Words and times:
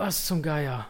Was 0.00 0.24
zum 0.24 0.40
Geier? 0.40 0.86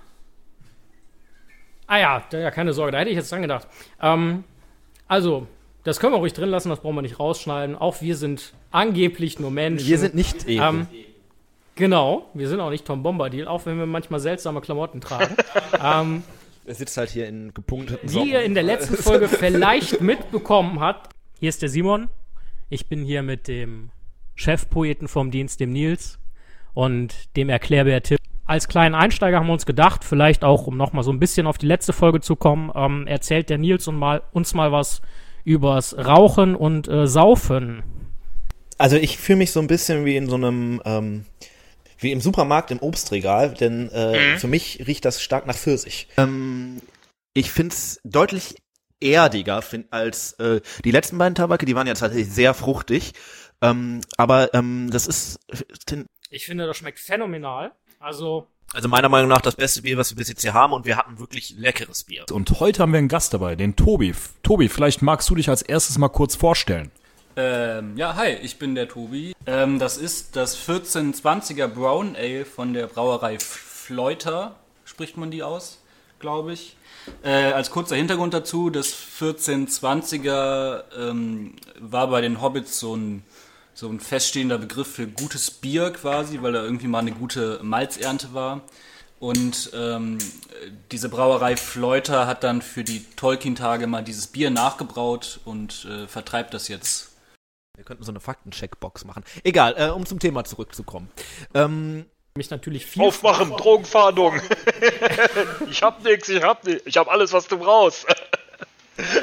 Ah 1.89 1.99
ja, 1.99 2.25
ja, 2.33 2.53
keine 2.53 2.73
Sorge, 2.73 2.93
da 2.93 2.99
hätte 2.99 3.11
ich 3.11 3.17
jetzt 3.17 3.33
dran 3.33 3.43
gedacht. 3.43 3.67
Ähm, 4.01 4.45
also, 5.09 5.49
das 5.83 5.99
können 5.99 6.13
wir 6.13 6.19
ruhig 6.19 6.33
drin 6.33 6.49
lassen, 6.49 6.69
das 6.69 6.79
brauchen 6.79 6.95
wir 6.95 7.03
nicht 7.03 7.19
rausschneiden. 7.19 7.75
Auch 7.75 8.03
wir 8.03 8.15
sind 8.15 8.53
angeblich 8.71 9.41
nur 9.41 9.51
Menschen. 9.51 9.89
Wir 9.89 9.99
sind 9.99 10.15
nicht 10.15 10.47
Ego. 10.47 10.63
Ähm, 10.63 10.87
genau, 11.75 12.31
wir 12.35 12.49
sind 12.49 12.61
auch 12.61 12.71
nicht 12.71 12.85
Tom 12.85 13.03
Bombadil, 13.03 13.49
auch 13.49 13.67
wenn 13.67 13.79
wir 13.79 13.87
manchmal 13.87 14.21
seltsame 14.21 14.61
Klamotten 14.61 15.01
tragen. 15.01 15.35
ähm, 15.85 16.23
er 16.65 16.75
sitzt 16.77 16.97
halt 16.97 17.11
hier 17.11 17.27
in 17.27 17.53
gepunkteten 17.53 18.09
Socken. 18.09 18.29
Wie 18.29 18.31
ihr 18.31 18.43
in 18.43 18.55
der 18.55 18.63
letzten 18.63 18.95
Folge 18.95 19.27
vielleicht 19.29 20.01
mitbekommen 20.01 20.79
habt, 20.79 21.13
hier 21.41 21.49
ist 21.49 21.63
der 21.63 21.69
Simon. 21.69 22.11
Ich 22.69 22.87
bin 22.87 23.03
hier 23.03 23.25
mit 23.25 23.49
dem 23.49 23.91
Chefpoeten 24.37 25.09
vom 25.09 25.33
Dienst, 25.33 25.59
dem 25.59 25.73
Nils, 25.73 26.21
und 26.75 27.37
dem 27.37 27.49
Erklärbär 27.49 28.05
Tipp. 28.05 28.21
Als 28.51 28.67
kleinen 28.67 28.97
Einsteiger 28.97 29.39
haben 29.39 29.47
wir 29.47 29.53
uns 29.53 29.65
gedacht, 29.65 30.03
vielleicht 30.03 30.43
auch, 30.43 30.67
um 30.67 30.77
nochmal 30.77 31.05
so 31.05 31.13
ein 31.13 31.21
bisschen 31.21 31.47
auf 31.47 31.57
die 31.57 31.67
letzte 31.67 31.93
Folge 31.93 32.21
zu 32.21 32.35
kommen, 32.35 32.73
ähm, 32.75 33.07
erzählt 33.07 33.49
der 33.49 33.59
Nils 33.59 33.87
und 33.87 33.95
mal, 33.95 34.23
uns 34.33 34.55
mal 34.55 34.73
was 34.73 35.03
übers 35.45 35.97
Rauchen 35.97 36.57
und 36.57 36.89
äh, 36.89 37.07
Saufen. 37.07 37.85
Also 38.77 38.97
ich 38.97 39.19
fühle 39.19 39.39
mich 39.39 39.53
so 39.53 39.61
ein 39.61 39.69
bisschen 39.69 40.05
wie 40.05 40.17
in 40.17 40.29
so 40.29 40.35
einem, 40.35 40.83
ähm, 40.85 41.27
wie 42.01 42.11
im 42.11 42.21
Supermarkt 42.21 42.73
im 42.73 42.83
Obstregal, 42.83 43.55
denn 43.55 43.89
äh, 43.91 44.33
mhm. 44.33 44.39
für 44.41 44.49
mich 44.49 44.85
riecht 44.85 45.05
das 45.05 45.23
stark 45.23 45.47
nach 45.47 45.55
Pfirsich. 45.55 46.09
Ähm, 46.17 46.83
ich 47.35 47.53
finde 47.53 47.73
es 47.73 48.01
deutlich 48.03 48.57
erdiger 48.99 49.63
find, 49.63 49.93
als 49.93 50.33
äh, 50.41 50.61
die 50.85 50.91
letzten 50.91 51.19
beiden 51.19 51.37
Tabake, 51.37 51.67
die 51.67 51.77
waren 51.77 51.87
ja 51.87 51.95
tatsächlich 51.95 52.35
sehr 52.35 52.53
fruchtig. 52.55 53.13
Ähm, 53.63 54.01
aber 54.17 54.53
ähm, 54.55 54.89
das 54.91 55.07
ist. 55.07 55.39
Ich 56.31 56.47
finde, 56.47 56.67
das 56.67 56.77
schmeckt 56.77 56.99
phänomenal. 56.99 57.73
Also 58.01 58.49
also 58.73 58.89
meiner 58.89 59.09
Meinung 59.09 59.29
nach 59.29 59.41
das 59.41 59.57
beste 59.57 59.83
Bier, 59.83 59.97
was 59.97 60.11
wir 60.11 60.17
bis 60.17 60.29
jetzt 60.29 60.43
hier 60.43 60.55
haben 60.55 60.73
und 60.73 60.87
wir 60.87 60.97
hatten 60.97 61.19
wirklich 61.19 61.57
leckeres 61.59 62.05
Bier. 62.05 62.25
Und 62.31 62.61
heute 62.61 62.83
haben 62.83 62.93
wir 62.93 62.99
einen 62.99 63.09
Gast 63.09 63.35
dabei, 63.35 63.57
den 63.57 63.75
Tobi. 63.75 64.15
Tobi, 64.45 64.69
vielleicht 64.69 65.03
magst 65.03 65.29
du 65.29 65.35
dich 65.35 65.49
als 65.49 65.63
erstes 65.63 65.99
mal 65.99 66.09
kurz 66.09 66.37
vorstellen. 66.37 66.93
Ähm, 67.35 67.97
ja, 67.97 68.15
hi, 68.15 68.29
ich 68.43 68.61
bin 68.61 68.77
der 68.77 68.89
Tobi. 68.89 69.35
Ähm, 69.45 69.81
das 69.81 69.97
ist 69.97 70.37
das 70.37 70.57
1420er 70.69 71.67
Brown 71.67 72.15
Ale 72.15 72.45
von 72.45 72.73
der 72.73 72.87
Brauerei 72.87 73.39
Fleuter, 73.41 74.55
spricht 74.85 75.17
man 75.17 75.33
die 75.33 75.43
aus, 75.43 75.83
glaube 76.21 76.53
ich. 76.53 76.77
Äh, 77.25 77.53
als 77.53 77.73
kurzer 77.73 77.97
Hintergrund 77.97 78.35
dazu, 78.35 78.71
das 78.71 78.95
1420er 79.21 80.85
ähm, 80.97 81.55
war 81.81 82.07
bei 82.07 82.21
den 82.21 82.41
Hobbits 82.41 82.79
so 82.79 82.95
ein 82.95 83.25
so 83.81 83.89
ein 83.89 83.99
feststehender 83.99 84.59
Begriff 84.59 84.95
für 84.95 85.07
gutes 85.07 85.51
Bier 85.51 85.91
quasi, 85.91 86.43
weil 86.43 86.53
da 86.53 86.63
irgendwie 86.63 86.87
mal 86.87 86.99
eine 86.99 87.13
gute 87.13 87.61
Malzernte 87.63 88.35
war. 88.35 88.61
Und 89.19 89.71
ähm, 89.75 90.19
diese 90.93 91.09
Brauerei 91.09 91.57
Fleuter 91.57 92.27
hat 92.27 92.45
dann 92.45 92.61
für 92.61 92.85
die 92.85 93.03
Tolkien-Tage 93.17 93.87
mal 93.87 94.05
dieses 94.05 94.27
Bier 94.27 94.51
nachgebraut 94.51 95.41
und 95.47 95.87
äh, 95.87 96.07
vertreibt 96.07 96.53
das 96.53 96.69
jetzt. 96.69 97.13
Wir 97.75 97.85
könnten 97.87 98.05
so 98.05 98.13
eine 98.13 98.21
Faktencheckbox 98.21 99.07
machen. 99.07 99.25
Egal, 99.45 99.75
äh, 99.79 99.89
um 99.89 100.05
zum 100.05 100.19
Thema 100.19 100.45
zurückzukommen. 100.45 101.11
Ähm, 101.55 102.05
mich 102.37 102.51
natürlich 102.51 102.85
viel. 102.85 103.03
Aufmachen, 103.03 103.51
Drogenfahndung. 103.51 104.43
ich 105.71 105.83
hab 105.83 106.05
nix, 106.05 106.29
ich 106.29 106.43
hab 106.43 106.65
nix. 106.65 106.83
Ich 106.85 106.99
hab 106.99 107.09
alles, 107.09 107.33
was 107.33 107.49
du 107.49 107.59
brauchst. 107.59 108.07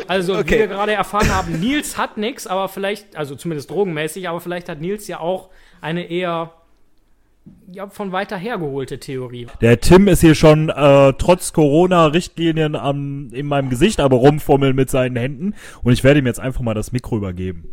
Also, 0.08 0.38
okay. 0.38 0.56
wie 0.56 0.60
wir 0.60 0.68
gerade 0.68 0.94
erfahren 0.94 1.34
haben, 1.34 1.60
Nils 1.60 1.98
hat 1.98 2.18
nichts, 2.18 2.48
aber 2.48 2.70
vielleicht, 2.70 3.16
also 3.16 3.36
zumindest 3.36 3.70
drogenmäßig, 3.70 4.28
aber 4.30 4.40
vielleicht 4.42 4.70
hat 4.70 4.82
Nils 4.82 5.08
ja 5.08 5.20
auch 5.20 5.50
eine 5.82 6.10
eher 6.10 6.54
ja, 7.72 7.88
von 7.88 8.12
weiter 8.12 8.38
hergeholte 8.38 9.00
Theorie. 9.00 9.48
Der 9.62 9.80
Tim 9.80 10.08
ist 10.08 10.22
hier 10.22 10.36
schon 10.36 10.70
äh, 10.70 11.14
trotz 11.18 11.54
Corona-Richtlinien 11.54 12.76
in 13.32 13.46
meinem 13.46 13.70
Gesicht 13.70 14.00
aber 14.00 14.18
rumfummeln 14.18 14.76
mit 14.76 14.90
seinen 14.90 15.16
Händen 15.16 15.56
und 15.84 15.94
ich 15.94 16.04
werde 16.04 16.20
ihm 16.20 16.28
jetzt 16.28 16.40
einfach 16.40 16.62
mal 16.62 16.74
das 16.74 16.92
Mikro 16.92 17.18
übergeben 17.18 17.70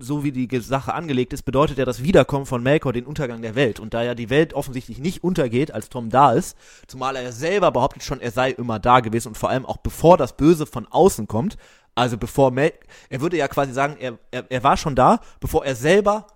so 0.00 0.24
wie 0.24 0.32
die 0.32 0.48
Sache 0.60 0.94
angelegt 0.94 1.32
ist, 1.32 1.42
bedeutet 1.42 1.78
ja 1.78 1.84
das 1.84 2.02
Wiederkommen 2.02 2.46
von 2.46 2.62
Melkor 2.62 2.92
den 2.92 3.06
Untergang 3.06 3.42
der 3.42 3.54
Welt. 3.54 3.80
Und 3.80 3.94
da 3.94 4.02
ja 4.02 4.14
die 4.14 4.30
Welt 4.30 4.54
offensichtlich 4.54 4.98
nicht 4.98 5.24
untergeht, 5.24 5.72
als 5.72 5.88
Tom 5.88 6.10
da 6.10 6.32
ist, 6.32 6.56
zumal 6.86 7.16
er 7.16 7.32
selber 7.32 7.70
behauptet 7.70 8.02
schon, 8.02 8.20
er 8.20 8.30
sei 8.30 8.50
immer 8.50 8.78
da 8.78 9.00
gewesen 9.00 9.28
und 9.28 9.38
vor 9.38 9.50
allem 9.50 9.66
auch 9.66 9.78
bevor 9.78 10.16
das 10.16 10.36
Böse 10.36 10.66
von 10.66 10.86
außen 10.86 11.26
kommt, 11.26 11.56
also 11.94 12.18
bevor 12.18 12.50
Mel 12.50 12.72
er 13.08 13.20
würde 13.20 13.36
ja 13.36 13.48
quasi 13.48 13.72
sagen, 13.72 13.96
er, 13.98 14.18
er, 14.30 14.44
er 14.50 14.62
war 14.62 14.76
schon 14.76 14.94
da, 14.94 15.20
bevor 15.40 15.64
er 15.64 15.74
selber 15.74 16.26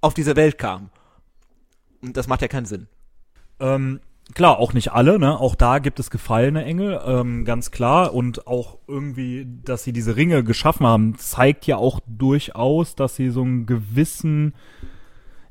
auf 0.00 0.14
diese 0.14 0.36
Welt 0.36 0.58
kam. 0.58 0.90
Und 2.02 2.16
das 2.16 2.26
macht 2.26 2.42
ja 2.42 2.48
keinen 2.48 2.66
Sinn. 2.66 2.88
Ähm, 3.60 4.00
klar, 4.34 4.58
auch 4.58 4.72
nicht 4.72 4.92
alle, 4.92 5.18
ne? 5.18 5.38
Auch 5.38 5.54
da 5.54 5.78
gibt 5.78 6.00
es 6.00 6.10
gefallene 6.10 6.64
Engel, 6.64 7.00
ähm, 7.04 7.44
ganz 7.44 7.70
klar. 7.70 8.14
Und 8.14 8.46
auch 8.46 8.78
irgendwie, 8.86 9.46
dass 9.64 9.84
sie 9.84 9.92
diese 9.92 10.16
Ringe 10.16 10.44
geschaffen 10.44 10.86
haben, 10.86 11.16
zeigt 11.16 11.66
ja 11.66 11.76
auch 11.76 12.00
durchaus, 12.06 12.94
dass 12.94 13.16
sie 13.16 13.30
so 13.30 13.42
einen 13.42 13.66
gewissen, 13.66 14.54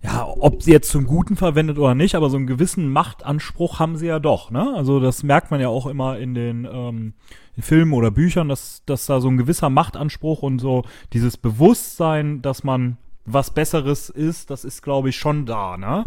ja, 0.02 0.28
ob 0.28 0.64
sie 0.64 0.72
jetzt 0.72 0.92
zum 0.92 1.06
Guten 1.06 1.36
verwendet 1.36 1.78
oder 1.78 1.96
nicht, 1.96 2.16
aber 2.16 2.30
so 2.30 2.38
einen 2.38 2.48
gewissen 2.48 2.90
Machtanspruch 2.90 3.80
haben 3.80 3.98
sie 3.98 4.08
ja 4.08 4.20
doch, 4.20 4.52
ne? 4.52 4.74
Also 4.76 5.00
das 5.00 5.24
merkt 5.24 5.52
man 5.52 5.60
ja 5.60 5.70
auch 5.70 5.88
immer 5.88 6.18
in 6.18 6.34
den, 6.34 6.68
ähm, 6.72 7.14
in 7.56 7.64
Filmen 7.64 7.94
oder 7.94 8.12
Büchern, 8.12 8.50
dass, 8.50 8.84
dass 8.86 9.06
da 9.06 9.20
so 9.20 9.28
ein 9.30 9.38
gewisser 9.38 9.70
Machtanspruch 9.70 10.42
und 10.42 10.60
so 10.60 10.84
dieses 11.14 11.38
Bewusstsein, 11.38 12.42
dass 12.42 12.64
man 12.64 12.98
was 13.34 13.52
Besseres 13.52 14.10
ist, 14.10 14.50
das 14.50 14.64
ist, 14.64 14.82
glaube 14.82 15.10
ich, 15.10 15.18
schon 15.18 15.46
da, 15.46 15.78
ne? 15.78 16.06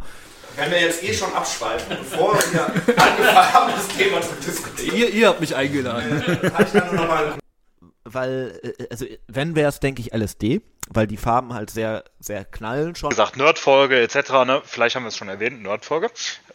Wenn 0.56 0.70
wir 0.70 0.80
jetzt 0.80 1.02
eh 1.02 1.14
schon 1.14 1.32
abschweifen, 1.32 1.96
bevor 1.98 2.34
wir 2.34 2.66
angefangen 2.66 3.52
haben, 3.54 3.72
das 3.74 3.88
Thema 3.88 4.20
zu 4.20 4.34
diskutieren. 4.34 4.96
Ihr, 4.96 5.08
ihr 5.10 5.28
habt 5.28 5.40
mich 5.40 5.56
eingeladen. 5.56 6.22
Äh, 6.22 7.38
weil, 8.04 8.60
äh, 8.62 8.86
also 8.90 9.06
wenn 9.28 9.54
wäre 9.54 9.68
es, 9.68 9.80
denke 9.80 10.02
ich, 10.02 10.12
LSD, 10.12 10.60
weil 10.90 11.06
die 11.06 11.16
Farben 11.16 11.54
halt 11.54 11.70
sehr, 11.70 12.04
sehr 12.20 12.44
knallen 12.44 12.94
schon. 12.94 13.10
Wie 13.10 13.14
gesagt, 13.14 13.36
Nerdfolge 13.36 14.00
etc., 14.00 14.30
ne? 14.44 14.62
Vielleicht 14.64 14.96
haben 14.96 15.04
wir 15.04 15.08
es 15.08 15.16
schon 15.16 15.28
erwähnt, 15.28 15.62
Nerdfolge. 15.62 16.10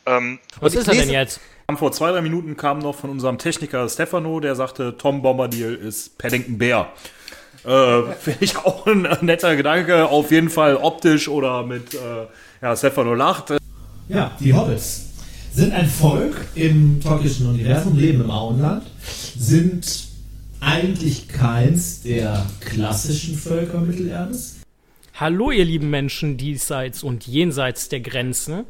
Ähm, 0.05 0.39
Was 0.59 0.75
ist 0.75 0.87
er 0.87 0.93
denn 0.93 1.09
jetzt? 1.09 1.39
Vor 1.75 1.91
zwei, 1.91 2.11
drei 2.11 2.21
Minuten 2.21 2.55
kam 2.55 2.79
noch 2.79 2.95
von 2.95 3.09
unserem 3.09 3.37
Techniker 3.37 3.89
Stefano, 3.89 4.39
der 4.39 4.55
sagte, 4.55 4.95
Tom 4.97 5.21
Bombadil 5.21 5.75
ist 5.75 6.17
Paddington 6.17 6.57
Bear. 6.57 6.93
Äh, 7.65 8.13
Finde 8.19 8.39
ich 8.43 8.57
auch 8.57 8.85
ein 8.87 9.07
netter 9.21 9.55
Gedanke, 9.55 10.07
auf 10.07 10.31
jeden 10.31 10.49
Fall 10.49 10.75
optisch 10.75 11.27
oder 11.27 11.63
mit, 11.63 11.93
äh, 11.93 11.97
ja, 12.61 12.75
Stefano 12.75 13.13
lacht. 13.13 13.53
Ja, 14.09 14.31
die 14.39 14.53
Hobbits 14.53 15.07
sind 15.53 15.73
ein 15.73 15.87
Volk 15.87 16.45
im 16.55 17.01
tolkienischen 17.01 17.47
Universum, 17.47 17.97
leben 17.97 18.21
im 18.21 18.31
Auenland, 18.31 18.83
sind 19.37 20.07
eigentlich 20.59 21.27
keins 21.27 22.03
der 22.03 22.45
klassischen 22.59 23.35
Völker 23.35 23.79
Mittelerdes. 23.79 24.57
Hallo 25.15 25.49
ihr 25.49 25.65
lieben 25.65 25.89
Menschen 25.89 26.37
diesseits 26.37 27.01
und 27.01 27.25
jenseits 27.25 27.89
der 27.89 28.01
Grenzen. 28.01 28.65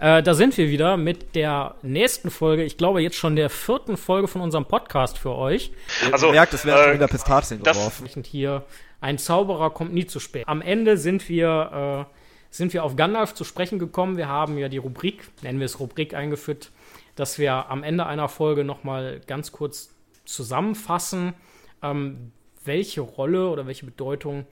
Äh, 0.00 0.22
da 0.22 0.32
sind 0.32 0.56
wir 0.56 0.70
wieder 0.70 0.96
mit 0.96 1.34
der 1.34 1.74
nächsten 1.82 2.30
Folge, 2.30 2.64
ich 2.64 2.78
glaube 2.78 3.02
jetzt 3.02 3.16
schon 3.16 3.36
der 3.36 3.50
vierten 3.50 3.98
Folge 3.98 4.28
von 4.28 4.40
unserem 4.40 4.64
Podcast 4.64 5.18
für 5.18 5.34
euch. 5.34 5.72
Also, 6.10 6.28
Ihr 6.28 6.32
merkt, 6.32 6.54
es 6.54 6.64
werden 6.64 6.80
äh, 6.80 6.84
schon 6.84 6.94
wieder 6.94 7.08
Pistazien 7.08 7.62
geworfen. 7.62 8.08
Hier, 8.24 8.64
ein 9.02 9.18
Zauberer 9.18 9.70
kommt 9.70 9.92
nie 9.92 10.06
zu 10.06 10.18
spät. 10.18 10.48
Am 10.48 10.62
Ende 10.62 10.96
sind 10.96 11.28
wir 11.28 12.06
äh, 12.08 12.14
sind 12.50 12.72
wir 12.72 12.82
auf 12.82 12.96
Gandalf 12.96 13.34
zu 13.34 13.44
sprechen 13.44 13.78
gekommen. 13.78 14.16
Wir 14.16 14.28
haben 14.28 14.56
ja 14.58 14.68
die 14.68 14.78
Rubrik, 14.78 15.28
nennen 15.42 15.60
wir 15.60 15.66
es 15.66 15.78
Rubrik, 15.78 16.14
eingeführt, 16.14 16.70
dass 17.14 17.38
wir 17.38 17.70
am 17.70 17.84
Ende 17.84 18.06
einer 18.06 18.28
Folge 18.28 18.64
nochmal 18.64 19.20
ganz 19.26 19.52
kurz 19.52 19.94
zusammenfassen, 20.24 21.34
ähm, 21.82 22.32
welche 22.64 23.02
Rolle 23.02 23.50
oder 23.50 23.66
welche 23.66 23.84
Bedeutung 23.84 24.46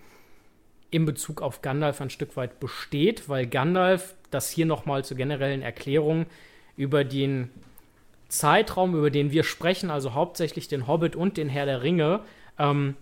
in 0.90 1.04
Bezug 1.04 1.42
auf 1.42 1.62
Gandalf 1.62 2.00
ein 2.00 2.10
Stück 2.10 2.36
weit 2.36 2.60
besteht, 2.60 3.28
weil 3.28 3.46
Gandalf, 3.46 4.14
das 4.30 4.50
hier 4.50 4.66
nochmal 4.66 5.04
zur 5.04 5.16
generellen 5.16 5.62
Erklärung 5.62 6.26
über 6.76 7.04
den 7.04 7.50
Zeitraum, 8.28 8.94
über 8.94 9.10
den 9.10 9.30
wir 9.30 9.44
sprechen, 9.44 9.90
also 9.90 10.14
hauptsächlich 10.14 10.68
den 10.68 10.86
Hobbit 10.86 11.16
und 11.16 11.36
den 11.36 11.48
Herr 11.48 11.66
der 11.66 11.82
Ringe, 11.82 12.20
ähm, 12.58 12.94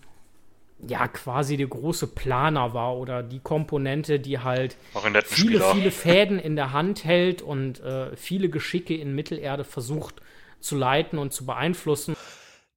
ja 0.87 1.09
quasi 1.09 1.57
der 1.57 1.69
große 1.69 2.09
Planer 2.09 2.75
war 2.75 2.97
oder 2.97 3.23
die 3.23 3.41
Komponente, 3.41 4.21
die 4.21 4.39
halt 4.39 4.77
viele, 5.25 5.59
Spieler. 5.59 5.75
viele 5.75 5.91
Fäden 5.91 6.39
in 6.39 6.55
der 6.55 6.73
Hand 6.73 7.05
hält 7.05 7.41
und 7.43 7.81
äh, 7.81 8.15
viele 8.17 8.49
Geschicke 8.49 8.95
in 8.95 9.15
Mittelerde 9.15 9.65
versucht 9.65 10.17
zu 10.61 10.77
leiten 10.77 11.19
und 11.19 11.33
zu 11.33 11.47
beeinflussen. 11.47 12.17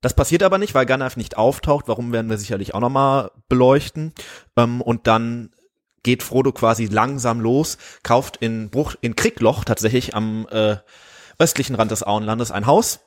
Das 0.01 0.13
passiert 0.13 0.43
aber 0.43 0.57
nicht, 0.57 0.75
weil 0.75 0.85
Gandalf 0.85 1.17
nicht 1.17 1.37
auftaucht. 1.37 1.87
Warum 1.87 2.13
werden 2.13 2.29
wir 2.29 2.37
sicherlich 2.37 2.73
auch 2.73 2.79
nochmal 2.79 3.31
beleuchten. 3.49 4.13
Ähm, 4.57 4.81
und 4.81 5.07
dann 5.07 5.51
geht 6.03 6.23
Frodo 6.23 6.51
quasi 6.51 6.85
langsam 6.85 7.41
los, 7.41 7.77
kauft 8.03 8.37
in 8.37 8.69
Bruch, 8.69 8.95
in 9.01 9.15
Kriegloch 9.15 9.65
tatsächlich 9.65 10.15
am 10.15 10.47
äh, 10.49 10.77
östlichen 11.37 11.75
Rand 11.75 11.91
des 11.91 12.03
Auenlandes 12.03 12.51
ein 12.51 12.65
Haus, 12.65 13.01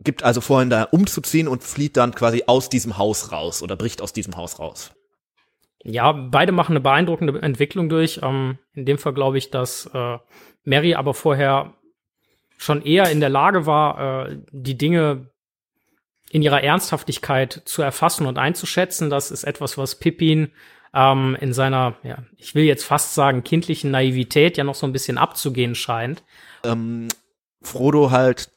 gibt 0.00 0.22
also 0.22 0.40
vorhin 0.40 0.70
da 0.70 0.84
umzuziehen 0.84 1.48
und 1.48 1.62
flieht 1.62 1.96
dann 1.96 2.14
quasi 2.14 2.44
aus 2.46 2.68
diesem 2.68 2.98
Haus 2.98 3.32
raus 3.32 3.62
oder 3.62 3.76
bricht 3.76 4.02
aus 4.02 4.12
diesem 4.12 4.36
Haus 4.36 4.58
raus. 4.58 4.92
Ja, 5.84 6.12
beide 6.12 6.52
machen 6.52 6.72
eine 6.72 6.80
beeindruckende 6.80 7.42
Entwicklung 7.42 7.88
durch. 7.88 8.20
Ähm, 8.22 8.58
in 8.72 8.86
dem 8.86 8.98
Fall 8.98 9.14
glaube 9.14 9.38
ich, 9.38 9.50
dass 9.50 9.90
äh, 9.92 10.18
Mary 10.64 10.94
aber 10.94 11.12
vorher 11.12 11.74
schon 12.56 12.82
eher 12.82 13.10
in 13.10 13.18
der 13.18 13.30
Lage 13.30 13.66
war, 13.66 14.28
äh, 14.28 14.38
die 14.52 14.78
Dinge 14.78 15.31
in 16.32 16.40
ihrer 16.42 16.62
Ernsthaftigkeit 16.64 17.60
zu 17.66 17.82
erfassen 17.82 18.26
und 18.26 18.38
einzuschätzen. 18.38 19.10
Das 19.10 19.30
ist 19.30 19.44
etwas, 19.44 19.76
was 19.76 19.96
Pippin 19.96 20.50
ähm, 20.94 21.36
in 21.40 21.52
seiner, 21.52 21.96
ja, 22.02 22.18
ich 22.38 22.54
will 22.54 22.64
jetzt 22.64 22.84
fast 22.84 23.14
sagen, 23.14 23.44
kindlichen 23.44 23.90
Naivität 23.90 24.56
ja 24.56 24.64
noch 24.64 24.74
so 24.74 24.86
ein 24.86 24.92
bisschen 24.92 25.18
abzugehen 25.18 25.74
scheint. 25.74 26.22
ähm, 26.64 27.08
Frodo 27.62 28.10
halt 28.10 28.50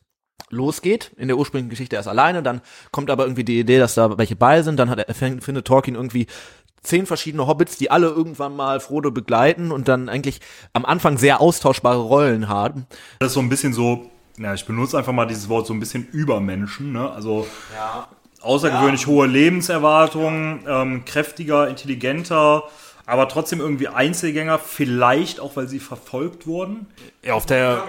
losgeht. 0.49 1.11
In 1.17 1.27
der 1.27 1.37
ursprünglichen 1.37 1.69
Geschichte 1.69 1.97
erst 1.97 2.07
alleine, 2.07 2.41
dann 2.41 2.61
kommt 2.91 3.09
aber 3.09 3.25
irgendwie 3.25 3.43
die 3.43 3.59
Idee, 3.59 3.77
dass 3.77 3.95
da 3.95 4.17
welche 4.17 4.35
bei 4.35 4.61
sind, 4.61 4.77
dann 4.77 4.89
hat 4.89 4.99
er, 4.99 5.13
fängt- 5.13 5.43
findet 5.43 5.67
Tolkien 5.67 5.95
irgendwie 5.95 6.27
zehn 6.81 7.05
verschiedene 7.05 7.45
Hobbits, 7.45 7.77
die 7.77 7.91
alle 7.91 8.07
irgendwann 8.07 8.55
mal 8.55 8.79
Frodo 8.79 9.11
begleiten 9.11 9.71
und 9.71 9.87
dann 9.87 10.07
eigentlich 10.07 10.39
am 10.71 10.85
Anfang 10.85 11.17
sehr 11.17 11.41
austauschbare 11.41 11.99
Rollen 11.99 12.47
haben. 12.47 12.85
Das 13.19 13.27
ist 13.29 13.33
so 13.33 13.39
ein 13.41 13.49
bisschen 13.49 13.73
so, 13.73 14.09
ja, 14.37 14.53
ich 14.53 14.65
benutze 14.65 14.97
einfach 14.97 15.13
mal 15.13 15.25
dieses 15.25 15.49
Wort 15.49 15.67
so 15.67 15.73
ein 15.73 15.79
bisschen 15.79 16.07
Übermenschen, 16.11 16.91
ne? 16.91 17.09
Also 17.09 17.47
außergewöhnlich 18.41 19.07
hohe 19.07 19.27
Lebenserwartungen, 19.27 20.63
ähm, 20.67 21.05
kräftiger, 21.05 21.67
intelligenter, 21.67 22.63
aber 23.05 23.27
trotzdem 23.27 23.59
irgendwie 23.59 23.87
Einzelgänger, 23.87 24.59
vielleicht 24.59 25.39
auch, 25.39 25.55
weil 25.55 25.67
sie 25.67 25.79
verfolgt 25.79 26.47
wurden. 26.47 26.87
Ja, 27.23 27.33
auf 27.33 27.45
der, 27.45 27.83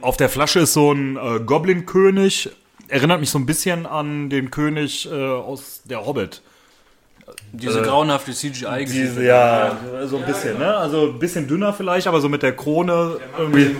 auf 0.00 0.16
der 0.16 0.28
Flasche 0.28 0.60
ist 0.60 0.72
so 0.72 0.92
ein 0.92 1.16
äh, 1.16 1.40
Goblin-König, 1.40 2.50
erinnert 2.88 3.20
mich 3.20 3.30
so 3.30 3.38
ein 3.38 3.46
bisschen 3.46 3.86
an 3.86 4.28
den 4.28 4.50
König 4.50 5.10
äh, 5.10 5.14
aus 5.14 5.82
der 5.84 6.04
Hobbit. 6.04 6.42
Diese 7.52 7.82
grauenhafte 7.82 8.32
CGI-Geschichte. 8.32 9.22
Ja, 9.22 9.76
so 10.04 10.16
ein 10.16 10.26
bisschen, 10.26 10.58
ne? 10.58 10.74
Also 10.74 11.08
ein 11.08 11.18
bisschen 11.18 11.46
dünner 11.46 11.72
vielleicht, 11.72 12.06
aber 12.06 12.20
so 12.20 12.28
mit 12.28 12.42
der 12.42 12.56
Krone 12.56 13.18
irgendwie. 13.38 13.76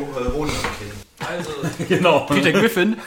genau. 1.88 2.20
Peter 2.20 2.52
Griffin. 2.52 2.96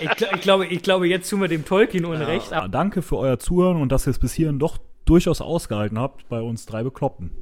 Ich, 0.00 0.10
gl- 0.10 0.32
ich, 0.36 0.40
glaube, 0.42 0.66
ich 0.66 0.80
glaube, 0.80 1.08
jetzt 1.08 1.28
tun 1.28 1.40
wir 1.40 1.48
dem 1.48 1.64
Tolkien 1.64 2.04
unrecht. 2.04 2.52
Ja, 2.52 2.68
danke 2.68 3.02
für 3.02 3.16
euer 3.16 3.36
Zuhören 3.40 3.82
und 3.82 3.90
dass 3.90 4.06
ihr 4.06 4.12
es 4.12 4.20
bis 4.20 4.32
hierhin 4.32 4.60
doch 4.60 4.78
durchaus 5.06 5.40
ausgehalten 5.40 5.98
habt 5.98 6.28
bei 6.28 6.40
uns 6.40 6.66
drei 6.66 6.84
Bekloppten. 6.84 7.32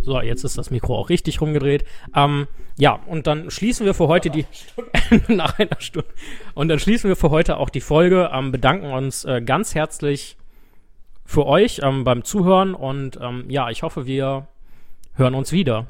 So, 0.00 0.18
jetzt 0.22 0.44
ist 0.44 0.56
das 0.56 0.70
Mikro 0.70 0.96
auch 0.96 1.10
richtig 1.10 1.42
rumgedreht. 1.42 1.84
Ähm, 2.16 2.46
ja, 2.78 3.00
und 3.06 3.26
dann 3.26 3.50
schließen 3.50 3.84
wir 3.84 3.92
für 3.92 4.08
heute 4.08 4.30
die 4.30 4.46
nach 5.28 5.58
einer 5.58 5.78
Stunde. 5.78 6.08
Und 6.54 6.68
dann 6.68 6.78
schließen 6.78 7.08
wir 7.08 7.16
für 7.16 7.28
heute 7.30 7.58
auch 7.58 7.68
die 7.68 7.82
Folge. 7.82 8.30
Ähm, 8.32 8.50
bedanken 8.50 8.86
uns 8.92 9.26
äh, 9.26 9.42
ganz 9.42 9.74
herzlich 9.74 10.38
für 11.26 11.44
euch 11.44 11.80
ähm, 11.82 12.04
beim 12.04 12.24
Zuhören 12.24 12.74
und 12.74 13.18
ähm, 13.22 13.44
ja, 13.50 13.68
ich 13.68 13.82
hoffe, 13.82 14.06
wir 14.06 14.48
hören 15.14 15.34
uns 15.34 15.52
wieder. 15.52 15.86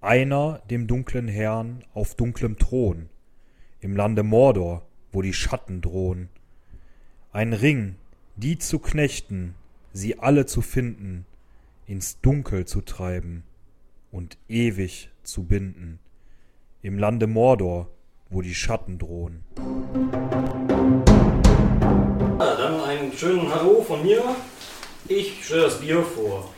Einer 0.00 0.60
dem 0.70 0.86
dunklen 0.86 1.28
Herrn 1.28 1.84
auf 1.94 2.14
dunklem 2.14 2.58
Thron, 2.58 3.08
im 3.80 3.96
Lande 3.96 4.22
Mordor, 4.22 4.86
wo 5.12 5.22
die 5.22 5.32
Schatten 5.32 5.80
drohen. 5.80 6.28
Ein 7.32 7.52
Ring, 7.52 7.96
die 8.36 8.58
zu 8.58 8.78
knechten, 8.78 9.54
sie 9.92 10.18
alle 10.18 10.46
zu 10.46 10.62
finden, 10.62 11.26
ins 11.86 12.20
Dunkel 12.20 12.64
zu 12.66 12.82
treiben 12.82 13.42
und 14.12 14.38
ewig 14.48 15.10
zu 15.22 15.44
binden. 15.44 15.98
Im 16.82 16.98
Lande 16.98 17.26
Mordor, 17.26 17.88
wo 18.30 18.42
die 18.42 18.54
Schatten 18.54 18.98
drohen. 18.98 19.44
Ja, 22.38 22.56
dann 22.56 22.80
einen 22.82 23.12
schönen 23.12 23.52
Hallo 23.52 23.82
von 23.82 24.02
mir. 24.02 24.22
Ich 25.08 25.44
stelle 25.44 25.62
das 25.62 25.80
Bier 25.80 26.02
vor. 26.02 26.50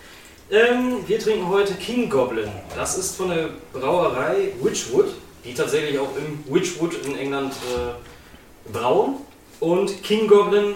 Ähm, 0.53 1.07
wir 1.07 1.21
trinken 1.21 1.49
heute 1.49 1.75
King 1.75 2.11
Goblin. 2.11 2.51
Das 2.75 2.99
ist 2.99 3.15
von 3.15 3.29
der 3.29 3.51
Brauerei 3.73 4.49
Witchwood, 4.61 5.15
die 5.45 5.55
tatsächlich 5.55 5.97
auch 5.97 6.09
im 6.17 6.43
Witchwood 6.53 7.07
in 7.07 7.17
England 7.17 7.53
äh, 7.53 8.73
brauen. 8.73 9.19
Und 9.61 10.03
King 10.03 10.27
Goblin 10.27 10.75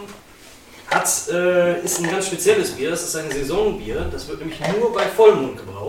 hat, 0.88 1.09
äh, 1.29 1.82
ist 1.82 1.99
ein 1.99 2.09
ganz 2.09 2.29
spezielles 2.29 2.71
Bier. 2.71 2.91
Das 2.91 3.03
ist 3.03 3.17
ein 3.17 3.29
Saisonbier. 3.32 4.06
Das 4.12 4.29
wird 4.29 4.38
nämlich 4.38 4.61
nur 4.79 4.93
bei 4.93 5.06
Vollmond 5.06 5.56
gebraut. 5.56 5.85